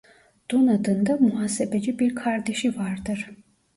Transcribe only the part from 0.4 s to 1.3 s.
Don adında